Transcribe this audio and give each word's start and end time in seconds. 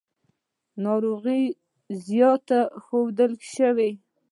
ناروغۍ 0.83 1.43
زیاتې 2.05 2.59
ښودل 2.83 3.31
شوې. 3.53 3.89